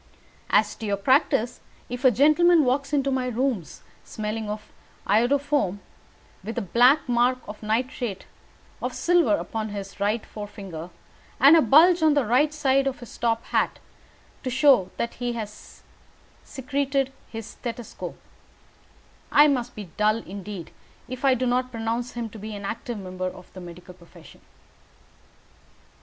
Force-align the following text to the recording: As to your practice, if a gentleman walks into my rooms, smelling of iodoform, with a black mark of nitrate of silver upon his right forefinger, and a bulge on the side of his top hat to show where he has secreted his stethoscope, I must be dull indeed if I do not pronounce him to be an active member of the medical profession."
As 0.49 0.73
to 0.77 0.87
your 0.87 0.97
practice, 0.97 1.59
if 1.87 2.03
a 2.03 2.09
gentleman 2.09 2.65
walks 2.65 2.91
into 2.91 3.11
my 3.11 3.27
rooms, 3.27 3.83
smelling 4.03 4.49
of 4.49 4.71
iodoform, 5.05 5.77
with 6.43 6.57
a 6.57 6.61
black 6.63 7.07
mark 7.07 7.37
of 7.47 7.61
nitrate 7.61 8.25
of 8.81 8.95
silver 8.95 9.35
upon 9.35 9.69
his 9.69 9.99
right 9.99 10.25
forefinger, 10.25 10.89
and 11.39 11.55
a 11.55 11.61
bulge 11.61 12.01
on 12.01 12.15
the 12.15 12.49
side 12.49 12.87
of 12.87 12.99
his 12.99 13.15
top 13.15 13.43
hat 13.53 13.77
to 14.41 14.49
show 14.49 14.89
where 14.95 15.07
he 15.09 15.33
has 15.33 15.83
secreted 16.43 17.13
his 17.31 17.45
stethoscope, 17.45 18.19
I 19.31 19.47
must 19.47 19.75
be 19.75 19.91
dull 19.97 20.17
indeed 20.23 20.71
if 21.07 21.23
I 21.23 21.35
do 21.35 21.45
not 21.45 21.69
pronounce 21.71 22.13
him 22.13 22.27
to 22.31 22.39
be 22.39 22.55
an 22.55 22.65
active 22.65 22.97
member 22.97 23.27
of 23.27 23.53
the 23.53 23.61
medical 23.61 23.93
profession." 23.93 24.41